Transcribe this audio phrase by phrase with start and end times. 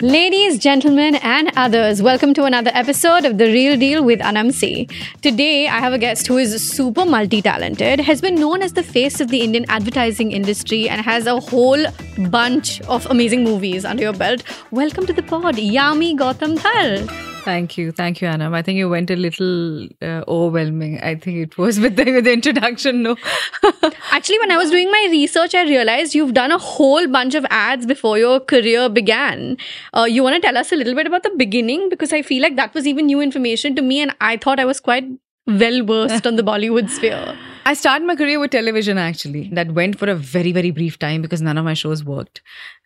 [0.00, 4.88] Ladies, gentlemen, and others, welcome to another episode of The Reel Deal with Aanam C.
[5.22, 8.84] Today, I have a guest who is super multi talented, has been known as the
[8.84, 11.84] face of the Indian advertising industry, and has a whole
[12.28, 14.44] bunch of amazing movies under your belt.
[14.70, 17.27] Welcome to the pod, Yami Gautam Dhar.
[17.44, 17.92] Thank you.
[17.92, 18.50] Thank you, Anna.
[18.52, 21.00] I think you went a little uh, overwhelming.
[21.00, 23.02] I think it was with the, with the introduction.
[23.02, 23.16] No.
[24.10, 27.46] Actually, when I was doing my research, I realized you've done a whole bunch of
[27.48, 29.56] ads before your career began.
[29.96, 31.88] Uh, you want to tell us a little bit about the beginning?
[31.88, 34.64] Because I feel like that was even new information to me, and I thought I
[34.64, 35.08] was quite
[35.46, 37.36] well versed on the Bollywood sphere.
[37.67, 39.49] I started my career with television actually.
[39.53, 42.41] That went for a very, very brief time because none of my shows worked.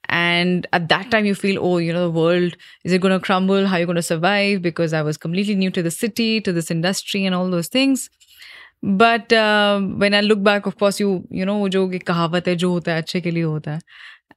[0.09, 3.19] And at that time, you feel, oh, you know, the world, is it going to
[3.19, 3.65] crumble?
[3.65, 4.61] How are you going to survive?
[4.61, 8.09] Because I was completely new to the city, to this industry, and all those things.
[8.81, 12.71] But uh, when I look back, of course, you you know, जो कहावत है जो
[12.71, 13.81] होता है अच्छे के लिए होता है.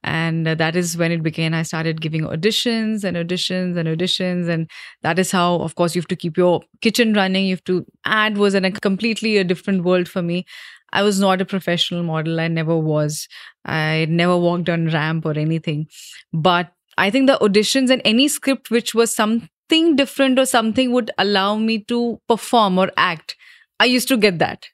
[0.06, 1.52] and uh, that is when it began.
[1.52, 4.48] I started giving auditions and auditions and auditions.
[4.48, 4.70] And
[5.02, 7.46] that is how, of course, you have to keep your kitchen running.
[7.46, 10.46] You have to, ad was in a completely a different world for me.
[10.92, 12.38] I was not a professional model.
[12.38, 13.28] I never was.
[13.64, 15.88] I never walked on ramp or anything.
[16.32, 21.10] But I think the auditions and any script which was something different or something would
[21.18, 23.36] allow me to perform or act,
[23.80, 24.66] I used to get that.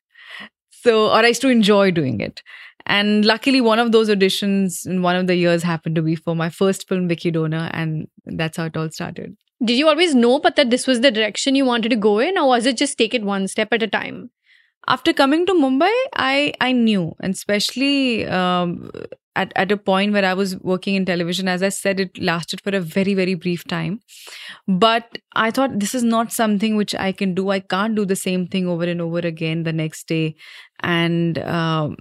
[0.70, 2.42] So, or I used to enjoy doing it.
[2.86, 6.34] And luckily, one of those auditions in one of the years happened to be for
[6.34, 9.36] my first film, Vicky Donor, and that's how it all started.
[9.64, 12.36] Did you always know, but that this was the direction you wanted to go in,
[12.36, 14.30] or was it just take it one step at a time?
[14.88, 18.90] after coming to Mumbai, I I knew, and especially um,
[19.36, 22.60] at at a point where I was working in television, as I said, it lasted
[22.60, 24.00] for a very very brief time.
[24.66, 27.50] But I thought this is not something which I can do.
[27.50, 30.34] I can't do the same thing over and over again the next day,
[30.80, 31.96] and um,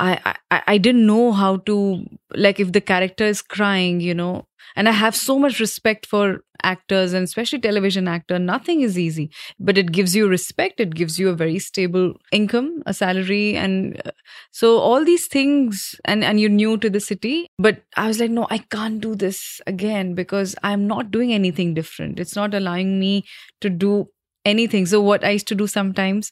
[0.00, 4.46] I, I I didn't know how to like if the character is crying, you know,
[4.76, 8.38] and I have so much respect for actors and especially television actor.
[8.38, 10.80] Nothing is easy but it gives you respect.
[10.80, 14.10] It gives you a very stable income a salary and uh,
[14.50, 17.46] so all these things and and you're new to the city.
[17.58, 21.74] But i was like no i can't do this again because i'm not doing anything
[21.74, 22.18] different.
[22.18, 23.24] It's not allowing me
[23.60, 24.08] to do
[24.44, 24.86] anything.
[24.86, 26.30] So what i used to do sometimes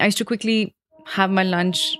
[0.00, 0.74] i used to quickly
[1.16, 1.96] have my lunch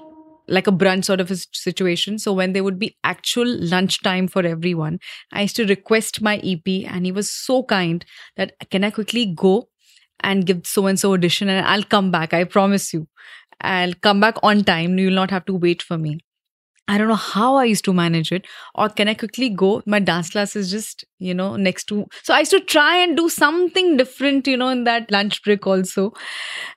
[0.48, 2.18] like a brunch sort of a situation.
[2.18, 4.98] So when there would be actual lunchtime for everyone,
[5.32, 8.04] I used to request my EP, and he was so kind
[8.36, 9.68] that can I quickly go
[10.20, 12.32] and give so and so audition, and I'll come back.
[12.34, 13.08] I promise you,
[13.60, 14.98] I'll come back on time.
[14.98, 16.20] You'll not have to wait for me.
[16.88, 18.46] I don't know how I used to manage it.
[18.74, 19.82] Or can I quickly go?
[19.86, 22.06] My dance class is just, you know, next to.
[22.22, 25.66] So I used to try and do something different, you know, in that lunch break
[25.66, 26.12] also.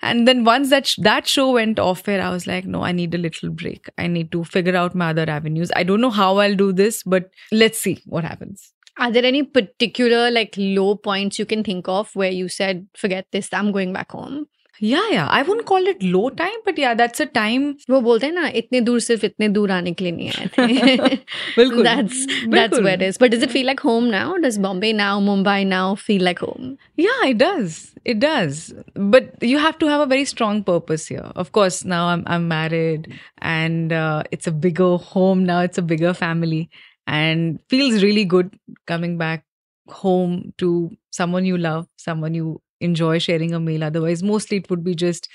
[0.02, 2.92] And then once that, sh- that show went off air, I was like, no, I
[2.92, 3.88] need a little break.
[3.98, 5.72] I need to figure out my other avenues.
[5.76, 8.74] I don't know how I'll do this, but let's see what happens.
[8.98, 13.28] Are there any particular like low points you can think of where you said, forget
[13.32, 14.48] this, I'm going back home?
[14.81, 15.29] Yeah, yeah.
[15.29, 17.77] I wouldn't call it low time, but yeah, that's a time.
[17.91, 21.17] वो बोलते हैं ना इतने दूर सिर्फ इतने दूर आने के लिए नहीं आए थे
[21.57, 24.93] बिल्कुल that's that's where it is but does it feel like home now does Bombay
[25.01, 27.79] now Mumbai now feel like home Yeah, it does.
[28.05, 28.75] It does.
[29.15, 31.31] But you have to have a very strong purpose here.
[31.45, 33.09] Of course, now I'm I'm married
[33.55, 35.61] and uh, it's a bigger home now.
[35.71, 36.61] It's a bigger family
[37.07, 38.53] and feels really good
[38.93, 39.45] coming back
[39.89, 40.75] home to
[41.11, 43.84] someone you love, someone you enjoy sharing a meal.
[43.84, 45.28] Otherwise, mostly it would be just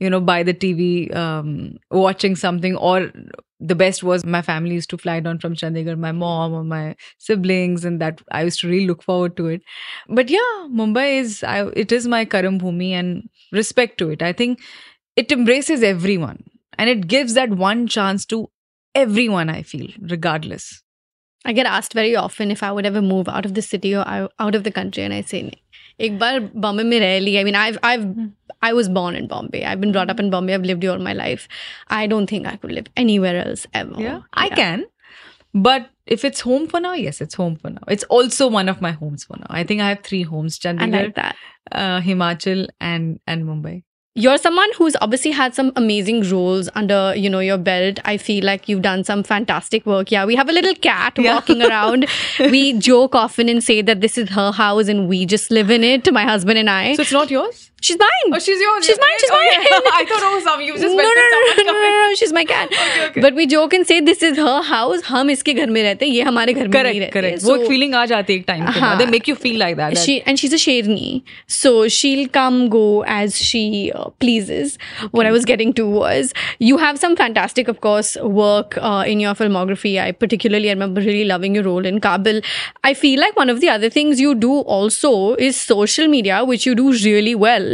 [0.00, 3.10] you know by the TV um, watching something or
[3.60, 6.96] the best was my family used to fly down from Chandigarh, my mom or my
[7.18, 9.62] siblings, and that I used to really look forward to it.
[10.08, 14.22] But yeah, Mumbai is I, it is my Karam Bhumi and respect to it.
[14.22, 14.60] I think
[15.16, 16.44] it embraces everyone
[16.78, 18.48] and it gives that one chance to
[18.94, 19.48] everyone.
[19.50, 20.82] I feel regardless.
[21.44, 24.04] I get asked very often if I would ever move out of the city or
[24.06, 25.61] out of the country, and I say.
[26.01, 28.05] एक बार बॉम्बे में रह लिया I mean, I've I've
[28.67, 29.63] I was born in Bombay.
[29.71, 30.53] I've been brought up in Bombay.
[30.53, 31.47] I've lived here all my life.
[31.89, 33.99] I don't think I could live anywhere else ever.
[34.05, 34.85] Yeah, I can.
[35.53, 37.83] But if it's home for now, yes, it's home for now.
[37.87, 39.47] It's also one of my homes for now.
[39.49, 41.35] I think I have three homes: I Chandigarh, like that.
[41.71, 43.83] uh, Himachal, and and Mumbai.
[44.14, 47.98] You're someone who's obviously had some amazing roles under, you know, your belt.
[48.04, 50.10] I feel like you've done some fantastic work.
[50.12, 51.36] Yeah, we have a little cat Yeah.
[51.36, 52.04] walking around.
[52.38, 55.82] we joke often and say that this is her house and we just live in
[55.82, 56.94] it, my husband and I.
[56.94, 57.70] So it's not yours.
[57.82, 58.32] She's mine.
[58.32, 58.86] Oh, she's yours.
[58.86, 59.18] She's mine.
[59.18, 59.48] She's mine.
[59.58, 59.90] Okay.
[60.00, 62.68] I thought it was um, you just no, no, no, no, no, she's my cat.
[62.72, 63.20] okay, okay.
[63.20, 65.02] But we joke and say this is her house.
[65.02, 67.42] हम इसके घर में रहते हैं ये हमारे घर में नहीं रहते correct.
[67.42, 69.98] So, वो feeling आ जाती है एक time के They make you feel like that.
[70.04, 71.22] She and she's a sherni,
[71.56, 72.84] so she'll come go
[73.16, 74.78] as she uh, pleases.
[75.10, 76.32] What I was getting to was
[76.70, 79.96] you have some fantastic, of course, work uh, in your filmography.
[80.04, 82.40] I particularly I remember really loving your role in Kaabil.
[82.84, 86.70] I feel like one of the other things you do also is social media, which
[86.70, 87.71] you do really well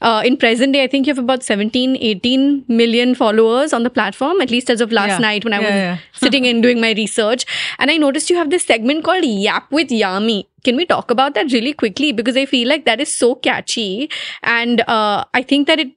[0.00, 3.90] uh, in present day i think you have about 17 18 million followers on the
[3.98, 5.18] platform at least as of last Yeah.
[5.26, 7.44] night when i Yeah, was sitting and doing my research.
[7.78, 10.38] And i noticed you have this segment called yap with yami.
[10.64, 12.12] Can we talk about that really quickly?
[12.20, 14.10] Because i feel like that is so catchy.
[14.42, 15.96] And uh, i think that it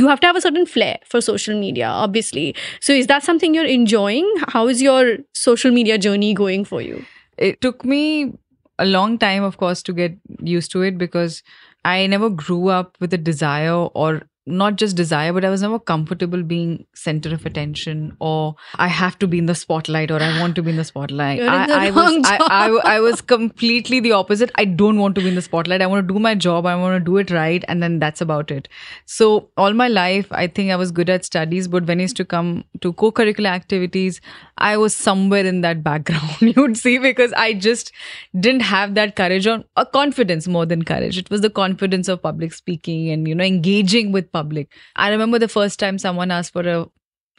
[0.00, 2.54] you have to have a certain flair for social media obviously.
[2.80, 4.28] So is that something you're enjoying?
[4.56, 7.04] How is your social media journey going for you?
[7.36, 8.32] It took me
[8.78, 11.42] a long time, of course, to get used to it because
[11.84, 15.78] I never grew up with a desire or not just desire, but I was never
[15.78, 20.38] comfortable being center of attention or I have to be in the spotlight or I
[20.38, 21.38] want to be in the spotlight.
[21.40, 24.50] You're I, the I was I, I, I was completely the opposite.
[24.56, 25.80] I don't want to be in the spotlight.
[25.80, 26.66] I want to do my job.
[26.66, 28.68] I want to do it right, and then that's about it.
[29.06, 32.16] So all my life, I think I was good at studies, but when it used
[32.18, 34.20] to come to co-curricular activities,
[34.58, 36.22] I was somewhere in that background.
[36.54, 37.90] You would see because I just
[38.38, 41.16] didn't have that courage or a confidence more than courage.
[41.16, 44.71] It was the confidence of public speaking and you know engaging with public.
[44.95, 46.85] I remember the first time someone asked for a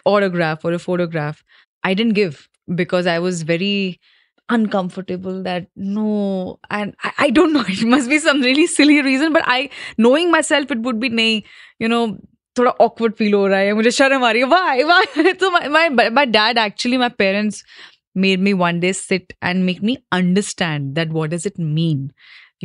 [0.04, 1.44] autograph or a photograph,
[1.82, 4.00] I didn't give because I was very
[4.48, 9.32] uncomfortable that no and I, I don't know it must be some really silly reason
[9.32, 11.44] but I knowing myself it would be nay
[11.78, 12.18] you know
[12.58, 15.68] थोड़ा awkward feel हो रहा है मुझे शर्म आ रही है why why so my,
[15.68, 17.62] my my dad actually my parents
[18.14, 22.10] made me one day sit and make me understand that what does it mean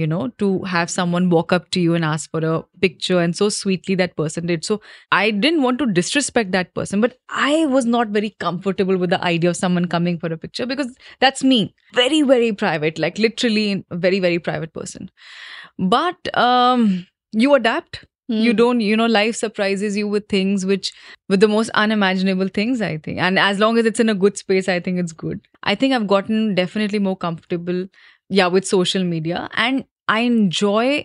[0.01, 3.37] you know to have someone walk up to you and ask for a picture and
[3.37, 4.65] so sweetly that person did.
[4.65, 4.81] So
[5.13, 9.23] i didn't want to disrespect that person but i was not very comfortable with the
[9.25, 11.75] idea of someone coming for a picture because that's me.
[11.95, 15.11] Very very private like literally a very very private person.
[15.79, 18.05] But um you adapt.
[18.29, 18.57] You Hmm.
[18.59, 20.93] don't you know life surprises you with things which
[21.29, 23.19] with the most unimaginable things i think.
[23.19, 25.41] And as long as it's in a good space i think it's good.
[25.65, 27.87] I think i've gotten definitely more comfortable
[28.29, 29.49] yeah with social media.
[29.55, 29.85] And
[30.17, 31.05] i enjoy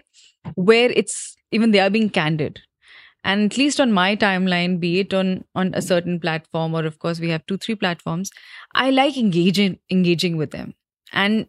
[0.55, 2.59] where it's even they are being candid.
[3.23, 6.99] And at least on my timeline be it on on a certain platform or of
[6.99, 8.31] course we have two three platforms
[8.75, 10.73] i like engaging engaging with them.
[11.13, 11.47] And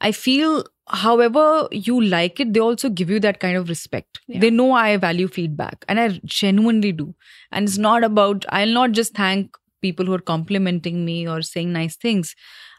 [0.00, 4.20] i feel however you like it they also give you that kind of respect.
[4.26, 4.40] Yeah.
[4.40, 7.14] they know i value feedback and i genuinely do.
[7.52, 11.72] And it's not about i'll not just thank people who are complimenting me or saying
[11.72, 12.34] nice things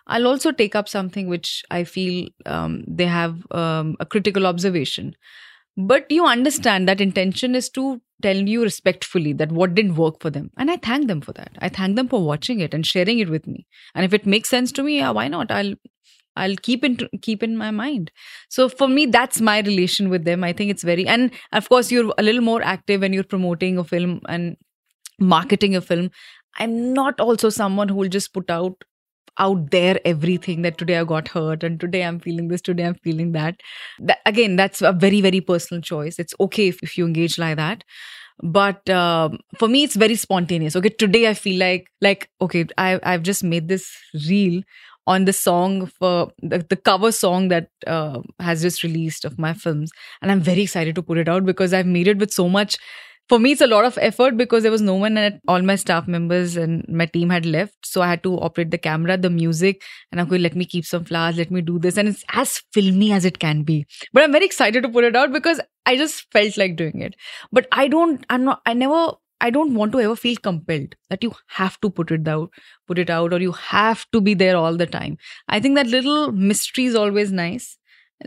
[0.10, 5.16] i'll also take up something which i feel um, they have um, a critical observation.
[5.78, 10.30] But you understand that intention is to tell you respectfully that what didn't work for
[10.30, 10.52] them.
[10.58, 11.52] And i thank them for that.
[11.60, 13.66] I thank them for watching it and sharing it with me.
[13.96, 15.52] And if it makes sense to me yeah why not?
[15.52, 15.76] I'll
[16.36, 18.12] i'll keep in keep in my mind.
[18.50, 20.44] So for me that's my relation with them.
[20.44, 23.78] I think it's very and of course you're a little more active when you're promoting
[23.78, 24.58] a film and
[25.20, 26.12] marketing a film.
[26.58, 28.84] I'm not also someone who will just put out
[29.38, 32.96] out there everything that today I got hurt and today I'm feeling this, today I'm
[32.96, 33.60] feeling that.
[34.00, 36.20] that again, that's a very, very personal choice.
[36.20, 37.84] It's okay if, if you engage like that.
[38.42, 40.76] But um, for me, it's very spontaneous.
[40.76, 43.92] Okay, today I feel like like okay, I I've just made this
[44.30, 44.64] reel
[45.08, 49.54] on the song for the, the cover song that uh, has just released of my
[49.54, 49.92] films,
[50.22, 52.78] and I'm very excited to put it out because I've made it with so much
[53.30, 55.76] for me it's a lot of effort because there was no one and all my
[55.76, 57.86] staff members and my team had left.
[57.86, 60.86] So i had to operate the camera the music and i'm going let me keep
[60.86, 61.38] some flowers.
[61.38, 61.98] Let me do this.
[61.98, 63.86] And it's as filmy as it can be.
[64.12, 67.16] But i'm very excited to put it out because i just felt like doing it.
[67.52, 69.12] But i don't i'm not i never
[69.42, 72.50] I don't want to ever feel compelled that you have to put it out,
[72.88, 75.18] put it out, or you have to be there all the time.
[75.48, 77.78] I think that little mystery is always nice.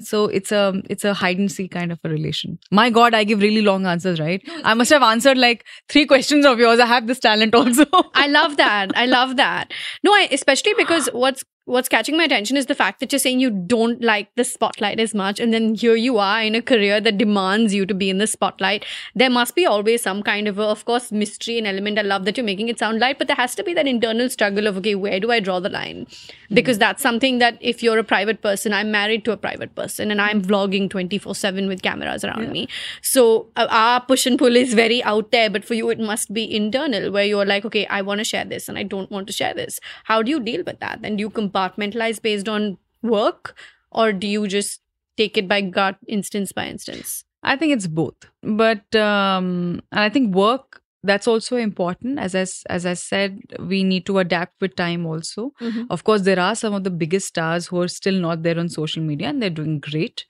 [0.01, 2.59] So it's a it's a hide and seek kind of a relation.
[2.71, 4.43] My God, I give really long answers, right?
[4.65, 6.81] I must have answered like three questions of yours.
[6.81, 7.85] I have this talent also.
[8.15, 8.97] I love that.
[8.97, 9.73] I love that.
[10.03, 13.38] No, I, especially because what's what's catching my attention is the fact that you're saying
[13.38, 17.00] you don't like the spotlight as much and then here you are in a career
[17.00, 18.85] that demands you to be in the spotlight.
[19.14, 22.00] There must be always some kind of a, of course mystery and element.
[22.00, 24.28] I love that you're making it sound light but there has to be that internal
[24.28, 26.09] struggle of okay where do i draw the line?
[26.52, 30.11] Because that's something that if you're a private person i'm married to a private person
[30.11, 32.66] and i'm vlogging 24/7 with cameras around me.
[33.02, 36.35] So uh, our push and pull is very out there but for you it must
[36.35, 39.28] be internal where you're like okay i want to share this and i don't want
[39.28, 39.78] to share this.
[40.04, 40.99] How do you deal with that?
[41.04, 43.56] And do you compartmentalize based on work
[43.90, 44.80] or do you just
[45.16, 48.14] take it by gut instance by instance I think it's both.
[48.42, 52.18] But um, I think work that's also important.
[52.18, 55.52] As I, as I said, we need to adapt with time also.
[55.61, 55.87] Mhm.
[55.90, 58.68] Of course, there are some of the biggest stars who are still not there on
[58.68, 60.25] social media and they're doing great.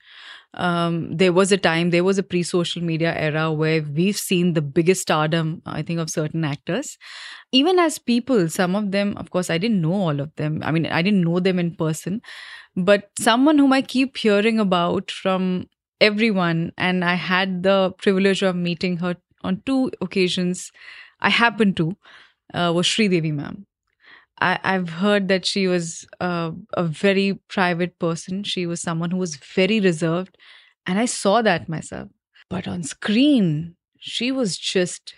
[0.55, 4.53] Um, there was a time, there was a pre social media era where we've seen
[4.53, 6.97] the biggest stardom, I think, of certain actors.
[7.51, 10.61] Even as people, some of them, of course, I didn't know all of them.
[10.63, 12.21] I mean, I didn't know them in person,
[12.75, 15.67] but someone whom I keep hearing about from
[16.01, 20.71] everyone, and I had the privilege of meeting her on two occasions.
[21.19, 21.97] I happened to,
[22.53, 23.65] uh, was Sridevi ma'am.
[24.41, 28.43] I, I've heard that she was uh, a very private person.
[28.43, 30.37] She was someone who was very reserved.
[30.85, 32.09] And I saw that myself.
[32.49, 35.13] But on screen, she was just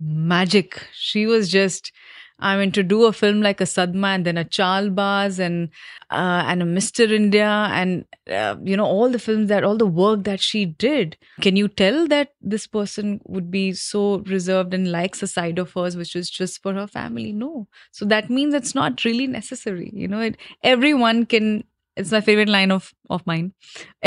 [0.00, 0.86] magic.
[0.94, 1.92] She was just,
[2.40, 5.68] I mean, to do a film like a Sadma and then a Chalbaz and
[6.10, 7.10] uh, and a Mr.
[7.10, 11.16] India and uh, you know all the films that all the work that she did.
[11.40, 15.72] Can you tell that this person would be so reserved and likes a side of
[15.72, 17.32] hers which is just for her family?
[17.32, 17.68] No.
[17.92, 19.90] So that means it's not really necessary.
[19.94, 21.64] You know, it, everyone can.
[22.00, 23.52] It's my favorite line of of mine.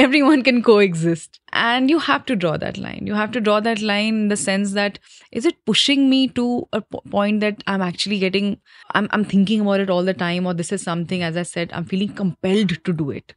[0.04, 3.08] Everyone can coexist, and you have to draw that line.
[3.12, 5.00] You have to draw that line in the sense that
[5.32, 8.50] is it pushing me to a point that I'm actually getting.
[8.94, 11.24] I'm I'm thinking about it all the time, or this is something.
[11.24, 13.36] As I said, I'm feeling compelled to do it.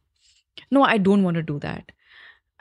[0.71, 1.91] No, I don't want to do that,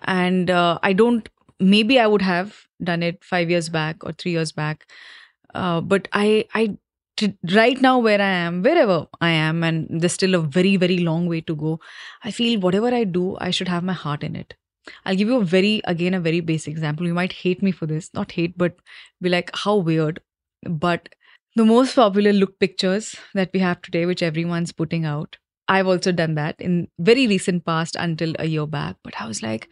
[0.02, 1.28] and uh, I don't.
[1.58, 4.86] Maybe I would have done it five years back or three years back,
[5.54, 6.76] uh, but I I
[7.52, 11.26] right now where I am, wherever I am, and there's still a very, very long
[11.26, 11.80] way to go.
[12.24, 14.54] I feel whatever I do, I should have my heart in it.
[15.04, 17.06] I'll give you a very, again, a very basic example.
[17.06, 18.76] You might hate me for this, not hate, but
[19.20, 20.20] be like, how weird.
[20.62, 21.08] But
[21.56, 26.12] the most popular look pictures that we have today, which everyone's putting out, I've also
[26.12, 28.96] done that in very recent past until a year back.
[29.02, 29.68] But I was like,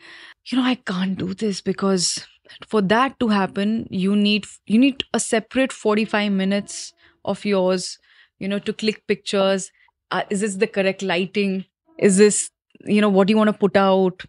[0.47, 2.27] you know, I can't do this because
[2.67, 6.93] for that to happen, you need you need a separate 45 minutes
[7.25, 7.99] of yours,
[8.39, 9.71] you know, to click pictures.
[10.11, 11.65] Uh, is this the correct lighting?
[11.99, 12.51] Is this,
[12.85, 14.23] you know, what do you want to put out?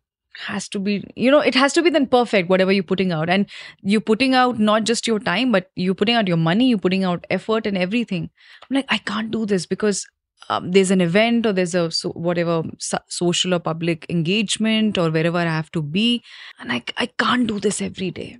[0.47, 3.29] Has to be, you know, it has to be then perfect, whatever you're putting out.
[3.29, 3.45] And
[3.81, 7.05] you're putting out not just your time, but you're putting out your money, you're putting
[7.05, 8.29] out effort and everything.
[8.69, 10.05] I'm like, I can't do this because
[10.49, 15.09] um, there's an event or there's a so, whatever so- social or public engagement or
[15.09, 16.21] wherever I have to be.
[16.59, 18.39] And I, I can't do this every day.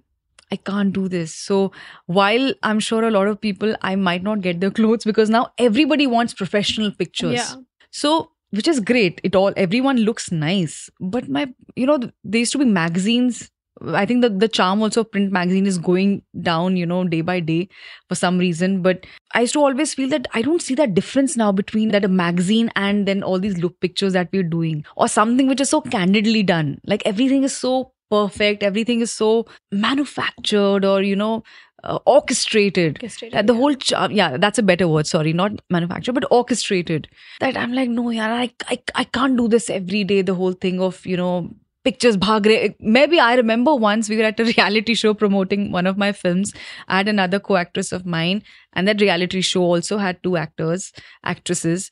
[0.55, 1.35] I can't do this.
[1.35, 1.71] So
[2.19, 5.47] while I'm sure a lot of people, I might not get their clothes because now
[5.57, 7.35] everybody wants professional pictures.
[7.35, 7.55] Yeah.
[7.91, 9.19] So which is great.
[9.23, 10.89] It all everyone looks nice.
[10.99, 13.51] But my you know there used to be magazines.
[13.93, 17.19] I think that the charm also of print magazine is going down, you know, day
[17.29, 17.67] by day
[18.07, 18.77] for some reason.
[18.85, 22.05] But I used to always feel that I don't see that difference now between that
[22.05, 25.69] a magazine and then all these look pictures that we're doing or something which is
[25.75, 26.79] so candidly done.
[26.85, 31.43] Like everything is so perfect, everything is so manufactured or, you know,
[31.83, 32.97] uh, orchestrated.
[32.97, 33.59] Orchestrated, That the yeah.
[33.59, 35.07] whole, charm, yeah, that's a better word.
[35.07, 37.07] Sorry, not manufactured, but orchestrated.
[37.39, 40.21] That I'm like, no, yeah I, I, I can't do this every day.
[40.21, 41.51] The whole thing of, you know,
[41.83, 42.75] pictures bhag rahe.
[42.79, 46.53] Maybe I remember once we were at a reality show promoting one of my films.
[46.87, 48.43] I had another co-actress of mine,
[48.73, 50.91] and that reality show also had two actors,
[51.23, 51.91] actresses,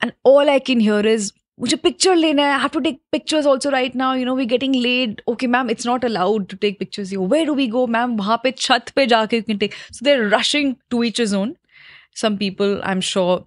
[0.00, 1.32] and all I can hear is.
[1.59, 4.51] मुझे picture लेना है I have to take pictures also right now you know we're
[4.53, 7.85] getting late okay ma'am it's not allowed to take pictures here where do we go
[7.97, 11.33] ma'am वहाँ पे छत पे जाके you can take so they're rushing to each his
[11.41, 11.53] own
[12.23, 13.45] some people I'm sure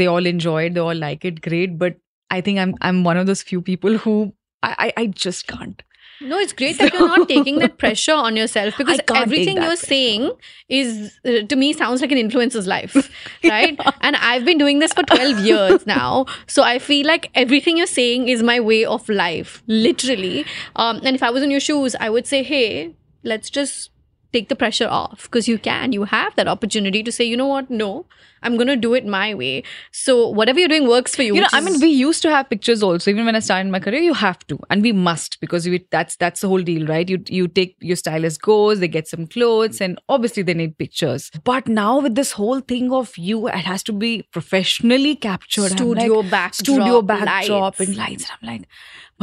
[0.00, 2.00] they all enjoy it they all like it great but
[2.30, 4.16] I think I'm I'm one of those few people who
[4.62, 5.82] I I, I just can't
[6.19, 9.21] no, it's great that you're not taking that pressure on yourself because I can't take
[9.21, 9.85] everything you're pressure.
[9.85, 10.31] saying
[10.67, 12.95] is, uh, to me, sounds like an influencer's life,
[13.43, 13.79] right?
[14.01, 16.25] And I've been doing this for 12 years now.
[16.47, 20.45] So I feel like everything you're saying is my way of life, literally.
[20.75, 23.91] Um, and if I was in your shoes, I would say, hey, let's just
[24.33, 25.93] take the pressure off because you can.
[25.93, 27.69] You have that opportunity to say, you know what?
[27.69, 28.05] No,
[28.47, 29.63] I'm going to do it my way.
[29.91, 31.35] So whatever you're doing works for you.
[31.37, 33.11] you know i mean we used to have pictures also.
[33.13, 34.59] Even when i started my career you have to.
[34.69, 37.13] And we must because we, that's that's the whole deal right?
[37.15, 41.29] You you take your stylist goes they get some clothes and obviously they need pictures.
[41.51, 45.71] But now with this whole thing of you it has to be professionally captured.
[45.77, 47.87] Studio like, backdrop, studio backdrop lights.
[47.87, 48.29] and lights.
[48.29, 48.67] and i'm like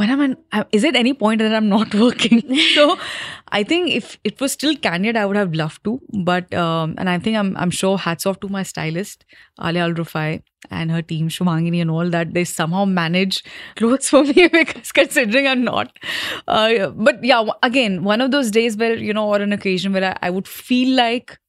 [0.01, 2.41] when i'm uh, is it any point that i'm not working?
[2.73, 2.97] So
[3.59, 5.99] i think if it was still candid i would have loved to.
[6.31, 9.14] But um and i think i'm i'm sure hats off to my stylist
[9.59, 10.41] Allia Al Rufai
[10.71, 13.43] and her team shumangini and all that they somehow manage
[13.75, 15.97] clothes for me because considering i'm not
[16.47, 20.11] uh, but yeah again one of those days where you know or an occasion where
[20.11, 21.39] i, I would feel like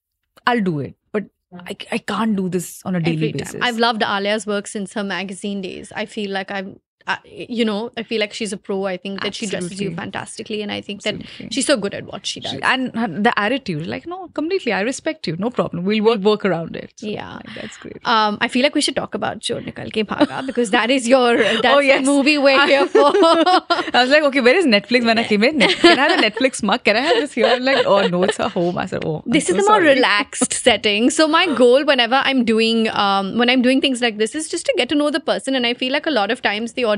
[0.46, 3.56] i'll do it but I, I can't do this on a daily basis.
[3.62, 5.92] I've loved Allia's work since her magazine days.
[5.94, 8.84] I feel like I've uh, you know, I feel like she's a pro.
[8.84, 11.46] I think that she dresses you fantastically, and I think Absolutely.
[11.46, 12.52] that she's so good at what she does.
[12.52, 15.84] She- and her- the attitude, like, no, completely, I respect you, no problem.
[15.84, 16.92] We'll work, work around it.
[16.96, 17.34] So, Yeah.
[17.34, 17.98] like, that's great.
[18.04, 21.06] Um, I feel like we should talk about Chor Nikal Ke Bhaaga because that is
[21.08, 22.04] your that's Oh, yes.
[22.04, 23.12] the movie we're here for.
[23.14, 25.60] I was like, okay, where is Netflix when I came in?
[25.60, 26.84] Can I have a Netflix mug?
[26.84, 27.46] Can I have this here?
[27.46, 28.78] I'm like, oh no, it's a home.
[28.78, 29.94] I said, oh, I'm this is so the more sorry.
[29.94, 34.34] relaxed setting so my goal whenever i'm doing um, when i'm doing things like this
[34.34, 36.40] is just to get to know the person and i feel like a lot of
[36.42, 36.95] times the audience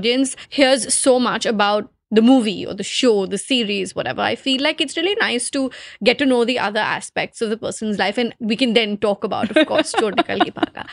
[0.48, 4.22] hears so much about the movie or the show the series whatever.
[4.22, 5.70] I feel like it's really nice to
[6.02, 9.24] get to know the other aspects of the person's life and we can then talk
[9.24, 10.86] about of course Chor Nikal Bhaaga.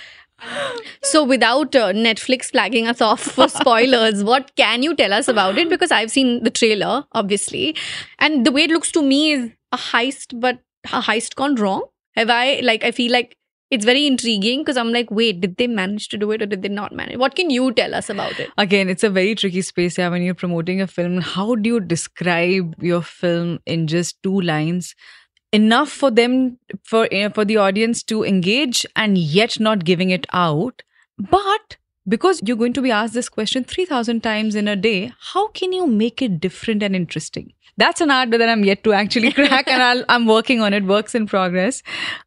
[1.01, 5.57] so without uh, netflix flagging us off for spoilers what can you tell us about
[5.57, 5.69] it?
[5.69, 7.75] Because i've seen the trailer obviously.
[8.19, 11.83] And the way it looks to me is a heist but a heist gone wrong.
[12.15, 13.37] Have i like i feel like
[13.75, 16.61] it's very intriguing because i'm like wait did they manage to do it or did
[16.61, 19.61] they not manage what can you tell us about it Again, it's a very tricky
[19.61, 19.97] space.
[19.97, 24.39] Yeah, when you're promoting a film, how do you describe your film in just two
[24.41, 24.95] lines?
[25.51, 30.25] Enough for them, for eh, for the audience to engage, and yet not giving it
[30.33, 30.83] out.
[31.17, 31.77] But
[32.07, 35.47] because you're going to be asked this question three thousand times in a day, how
[35.49, 37.53] can you make it different and interesting?
[37.77, 40.83] That's an art that I'm yet to actually crack, and I'll, I'm working on it.
[40.85, 41.83] Works in progress.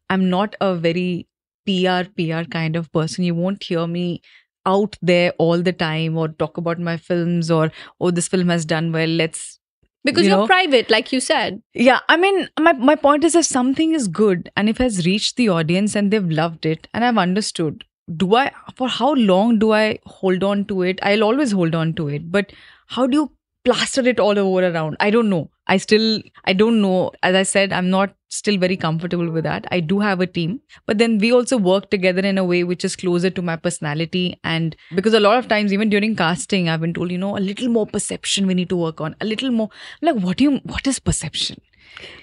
[0.09, 1.27] I'm not a very
[1.69, 3.23] PR PR kind of person.
[3.23, 4.21] You won't hear me
[4.65, 8.65] out there all the time or talk about my films or oh this film has
[8.65, 9.59] done well let's
[10.03, 11.61] because You are private like you said.
[11.73, 15.05] Yeah i mean my, my point is if something is good and if it has
[15.05, 17.83] reached the audience and they've loved it and i've understood
[18.21, 20.99] do i for how long do i hold on to it?
[21.03, 22.51] I'll always hold on to it but
[22.87, 23.31] how do you
[23.65, 24.95] plaster it all over around.
[24.99, 25.49] I don't know.
[25.67, 27.11] I still i don't know.
[27.23, 29.67] As i said i'm not still very comfortable with that.
[29.71, 32.85] I do have a team but then we also work together in a way which
[32.85, 34.39] is closer to my personality.
[34.43, 37.45] And because a lot of times even during casting i've been told you know a
[37.49, 39.15] little more perception we need to work on.
[39.21, 39.69] A little more
[40.01, 41.61] like what do you what is perception?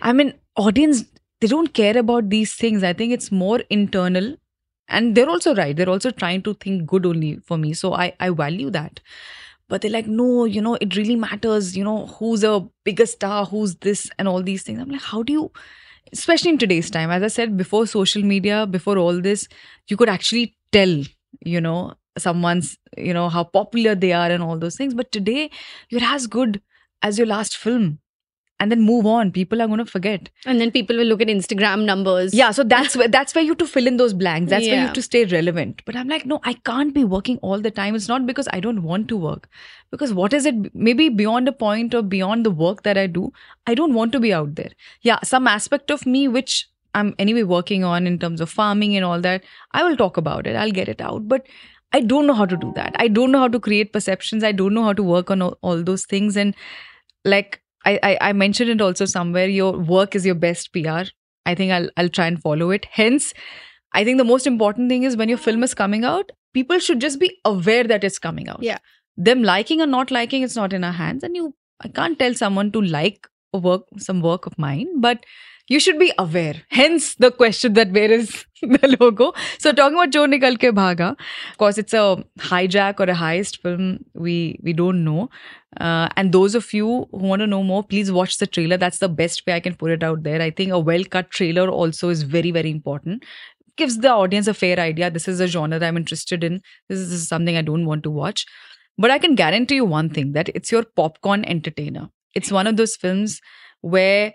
[0.00, 1.05] I mean audience
[1.40, 2.83] they don't care about these things.
[2.83, 4.37] I think it's more internal.
[4.88, 5.76] And they're also right.
[5.76, 7.75] They're also trying to think good only for me.
[7.75, 9.00] So i i value that
[9.68, 13.44] but they're like no you know it really matters you know who's a bigger star
[13.46, 14.80] who's this and all these things.
[14.80, 15.52] I'm like how do you
[16.12, 19.49] especially in today's time as i said before social media before all this
[19.88, 21.02] you could actually tell
[21.44, 24.94] you know someone's you know how popular they are and all those things.
[24.94, 25.50] But today
[25.90, 26.62] you're as good
[27.02, 27.99] as your last film
[28.58, 29.30] and then move on.
[29.30, 30.28] People are going to forget.
[30.45, 32.34] And then people will look at instagram numbers.
[32.34, 34.50] Yeah so that's where that's where you have to fill in those blanks.
[34.50, 35.82] That's where you have to stay relevant.
[35.84, 37.95] But i'm like no i can't be working all the time.
[37.95, 39.49] It's not because i don't want to work.
[39.90, 43.32] Because what is it maybe beyond a point or beyond the work that i do
[43.66, 44.71] i don't want to be out there.
[45.02, 49.04] Yeah some aspect of me which i'm anyway working on in terms of farming and
[49.04, 50.56] all that i will talk about it.
[50.56, 51.28] I'll get it out.
[51.28, 51.47] But
[51.92, 52.97] i don't know how to do that.
[52.97, 54.42] I don't know how to create perceptions.
[54.45, 56.36] I don't know how to work on all, all those things.
[56.36, 56.54] And
[57.25, 59.49] like I, I I mentioned it also somewhere.
[59.49, 61.04] Your work is your best PR.
[61.46, 62.86] I think I'll I'll try and follow it.
[62.90, 63.32] Hence,
[63.92, 67.00] I think the most important thing is when your film is coming out, people should
[67.00, 68.62] just be aware that it's coming out.
[68.62, 68.78] Yeah.
[69.16, 71.22] Them liking or not liking, it's not in our hands.
[71.22, 75.25] And you I can't tell someone to like work some work of mine, but
[75.69, 76.54] you should be aware.
[76.71, 79.32] Hence the question that where is the logo.
[79.59, 81.11] So talking about Chor Nikal Ke Bhaaga,
[81.50, 84.04] of course it's a hijack or a heist film.
[84.15, 85.28] We we don't know.
[85.80, 88.76] Uh, and those of you who want to know more, please watch the trailer.
[88.76, 90.41] That's the best way I can put it out there.
[90.41, 93.25] I think a well cut trailer also is very, very important.
[93.76, 95.11] Gives the audience a fair idea.
[95.11, 96.63] This is a genre I'm interested in.
[96.89, 98.47] This is, this is something I don't want to watch.
[98.97, 102.09] But I can guarantee you one thing that it's your popcorn entertainer.
[102.35, 103.40] It's one of those films
[103.81, 104.33] where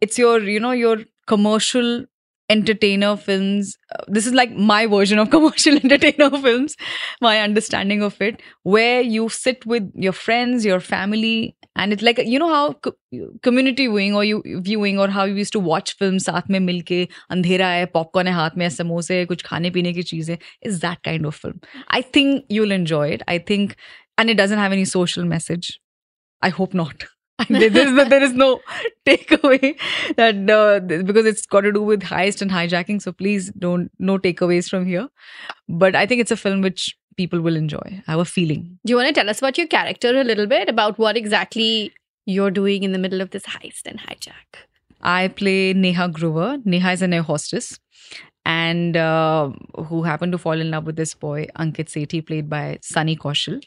[0.00, 2.04] it's your, you know, your commercial
[2.48, 3.76] entertainer films.
[3.94, 6.76] Uh, This is like my version of commercial entertainer films,
[7.20, 12.18] my understanding of it, where you sit with your friends, your family, and it's like
[12.18, 12.96] you know how co-
[13.42, 17.02] community viewing or you viewing or how you used to watch films साथ में मिलके
[17.30, 20.36] अंधेरा है popcorn है हाथ में समोसे है कुछ खाने पीने की चीजें
[20.70, 21.60] is that kind of film.
[21.88, 23.22] I think you'll enjoy it.
[23.28, 23.76] I think,
[24.18, 25.70] and it doesn't have any social message.
[26.42, 26.98] I hope not.
[26.98, 27.13] there,
[27.49, 28.61] is, there is no
[29.05, 29.77] takeaway
[30.15, 33.01] that uh, because it's got to do with heist and hijacking.
[33.01, 35.09] So please don't no takeaways from here.
[35.67, 38.03] But I think it's a film which people will enjoy.
[38.07, 38.79] I have a feeling.
[38.85, 41.93] do you want to tell us about your character a little bit about what exactly
[42.25, 44.65] you're doing in the middle of this heist and hijack
[45.01, 46.57] I play Neha Grover.
[46.65, 47.79] Neha is an air hostess.
[48.43, 49.51] And uh,
[49.87, 53.61] who happened to fall in love with this boy, Ankit Sethi, played by Sunny Kaushal.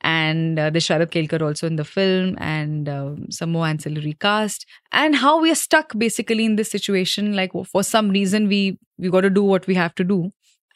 [0.00, 4.66] And uh, the Sharad Kelkar also in the film, and um some more ancillary cast.
[4.92, 7.34] And how we are stuck basically in this situation.
[7.34, 10.20] Like for some reason, we we got to do what we have to do.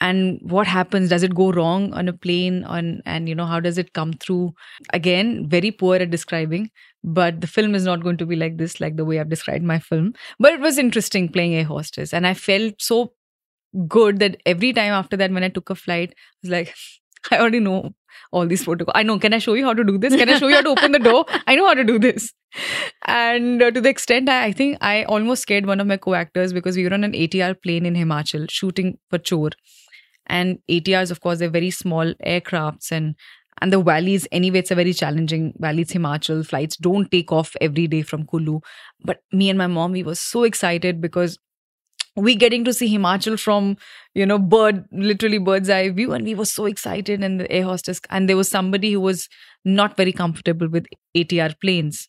[0.07, 3.59] and what happens does it go wrong on a plane on and you know how
[3.67, 4.53] does it come through
[4.99, 6.65] again very poor at describing
[7.19, 9.69] but the film is not going to be like this like the way i've described
[9.73, 10.09] my film
[10.47, 12.99] but it was interesting playing a hostess and i felt so
[13.89, 16.75] good that every time after that when i took a flight i was like
[17.31, 17.95] i already know
[18.33, 20.15] all these protocols i know can i show you how to do this?
[20.17, 21.25] Can i show you how to open the door?
[21.47, 22.33] I know how to do this.
[23.07, 26.53] And uh, to the extent I, I think i almost scared one of my co-actors
[26.53, 29.51] because we were on an atr plane in himachal shooting for chor
[30.27, 33.15] and atrs of course they're very small aircrafts and
[33.61, 35.83] and the valleys anyway it's a very challenging valley.
[35.83, 36.45] It's himachal.
[36.47, 38.61] Flights don't take off every day from Kullu
[39.05, 41.39] but me and my mom we were so excited because
[42.17, 43.77] we getting to see himachal from
[44.15, 47.65] you know bird literally bird's eye view and we were so excited and the air
[47.65, 49.29] hostess and there was somebody who was
[49.65, 52.09] not very comfortable with atr planes.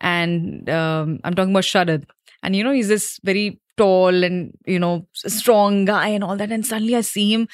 [0.00, 2.04] And um, i'm talking about sharad.
[2.42, 6.52] And you know he's this very tall and you know strong guy and all that
[6.52, 7.48] and suddenly i see him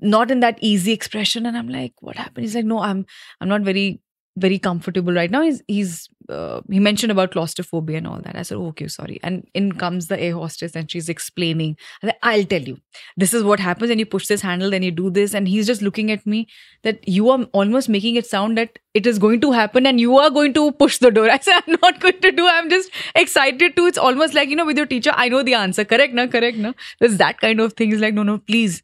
[0.00, 2.44] not in that easy expression and i'm like what happened?
[2.44, 3.06] He's like no i'm
[3.40, 4.00] i'm not very
[4.36, 5.42] very comfortable right now.
[5.42, 8.36] He's he's uh, he mentioned about claustrophobia and all that.
[8.36, 9.20] I said oh, okay sorry.
[9.22, 11.76] And in comes the air hostess and she's explaining.
[12.02, 12.78] I said, I'll tell you.
[13.16, 15.34] This is what happens and you push this handle then you do this.
[15.34, 16.48] And he's just looking at me
[16.82, 20.16] that you are almost making it sound that it is going to happen and you
[20.18, 21.30] are going to push the door.
[21.36, 22.46] I said i'm not going to do.
[22.46, 23.86] I'm just excited to.
[23.86, 25.84] It's almost like you know with your teacher i know the answer.
[25.84, 28.82] Correct no correct no there's that kind of thing it's like no no please.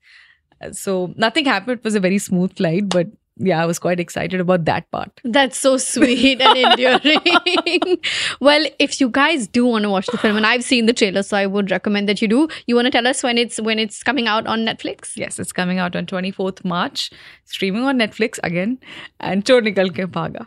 [0.70, 1.78] So nothing happened.
[1.78, 5.21] It was a very smooth flight but yeah, I was quite excited about that part.
[5.25, 7.99] That's so sweet and enduring.
[8.40, 11.23] well, if you guys do want to watch the film, and I've seen the trailer,
[11.23, 12.49] so I would recommend that you do.
[12.66, 15.16] You want to tell us when it's when it's coming out on Netflix?
[15.16, 17.11] Yes, it's coming out on 24th March,
[17.45, 18.79] streaming on Netflix again,
[19.21, 20.47] and Chor Nikal Ke Bhaaga.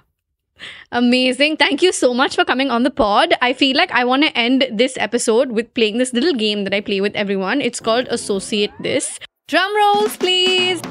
[0.92, 1.58] Amazing.
[1.58, 3.34] Thank you so much for coming on the pod.
[3.42, 6.74] I feel like I want to end this episode with playing this little game that
[6.74, 7.62] I play with everyone.
[7.62, 9.20] It's called Associate This.
[9.48, 10.82] Drum rolls, please.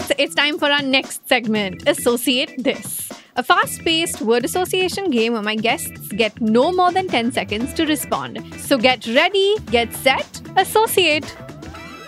[0.00, 3.10] So it's time for our next segment Associate This.
[3.36, 7.72] A fast paced word association game where my guests get no more than 10 seconds
[7.74, 8.42] to respond.
[8.58, 11.36] So get ready, get set, associate.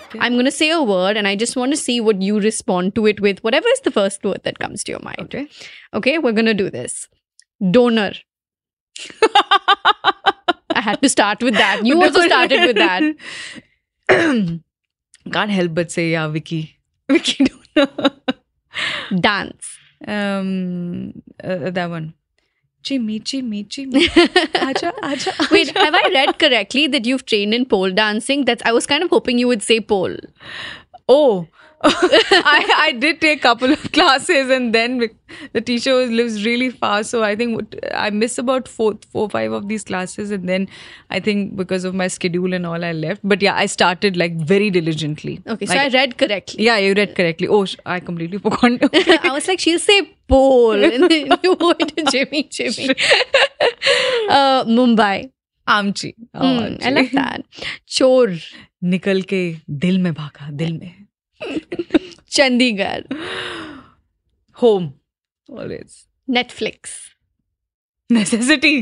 [0.05, 0.19] Okay.
[0.19, 2.95] I'm going to say a word and I just want to see what you respond
[2.95, 5.19] to it with, whatever is the first word that comes to your mind.
[5.21, 5.47] Okay.
[5.93, 7.07] Okay, we're going to do this.
[7.71, 8.13] Donor.
[10.69, 11.85] I had to start with that.
[11.85, 13.15] You also started with that.
[15.33, 16.79] Can't help but say, yeah, Vicky.
[17.09, 17.45] Vicky
[19.19, 19.77] Dance.
[20.07, 21.13] Um,
[21.43, 22.13] uh, that one.
[22.83, 24.07] Jimmy, Jimmy, Jimmy.
[24.15, 25.31] aja, aja, aja.
[25.51, 28.45] Wait, have I read correctly that you've trained in pole dancing?
[28.45, 30.15] That's I was kind of hoping you would say pole.
[31.09, 31.47] Oh,
[31.83, 35.09] I, I did take a couple of classes and then
[35.53, 37.03] the teacher lives really far.
[37.03, 40.31] So i think i miss about four four five of these classes.
[40.31, 40.67] And then
[41.11, 43.21] i think because of my schedule and all i left.
[43.23, 45.39] But yeah i started like very diligently.
[45.45, 46.63] Okay like, so i read correctly.
[46.63, 47.47] Yeah you read correctly.
[47.47, 49.17] Oh i completely forgot okay.
[49.21, 52.89] i was like she'll say pole and then you go into jimmy jimmy.
[54.29, 55.31] Uh, mumbai.
[55.67, 57.43] Amchi, oh, mm, i like that.
[57.97, 58.27] Chor
[58.81, 61.06] nikal ke dil mein bhaga dil mein.
[62.37, 63.03] Chandigarh.
[64.61, 64.85] Home
[65.49, 65.97] always
[66.35, 66.91] Netflix
[68.11, 68.77] necessity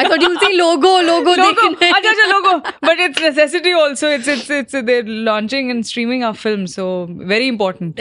[0.00, 1.32] I thought you'd say logo, logo.
[1.38, 1.62] Logo.
[1.76, 2.50] Acha, acha, logo.
[2.80, 4.10] But it's necessity also.
[4.16, 6.84] It's it's it's they're launching and streaming our film, so
[7.32, 8.00] very important.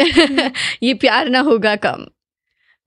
[0.83, 2.05] ये प्यार ना होगा कम.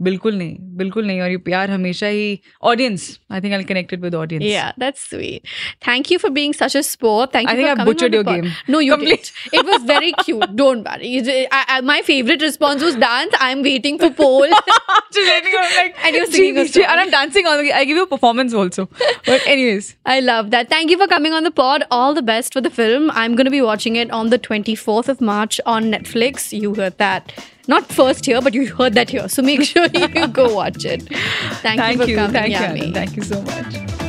[0.06, 2.40] बिल्कुल नहीं बिल्कुल नहीं और ये प्यार हमेशा ही
[2.70, 5.52] audience I think I connected with audience yeah that's sweet
[5.88, 8.24] thank you for being such a sport thank you I think for I butchered your
[8.30, 9.30] game no you Complete.
[9.52, 11.12] did it was very cute don't worry
[11.60, 16.04] I, I, my favorite response was dance I'm waiting for pole just waiting I'm like
[16.04, 16.90] and you're singing a song.
[16.96, 18.88] and I'm dancing on I give you a performance also
[19.30, 22.60] but anyways I love that thank you for coming on the pod all the best
[22.60, 25.92] for the film I'm going to be watching it on the 24th of March on
[25.98, 27.36] Netflix you heard that
[27.69, 29.29] not first here, but you heard that here.
[29.29, 31.03] So make sure you go watch it.
[31.63, 32.17] Thank, Thank you for you.
[32.17, 32.87] coming, Thank Yami.
[32.89, 32.93] you.
[32.93, 34.06] Thank you so much.